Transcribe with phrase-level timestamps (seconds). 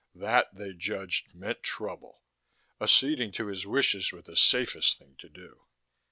[0.15, 2.23] That, they judged, meant trouble.
[2.81, 5.67] Acceding to his wishes was the safest thing to do.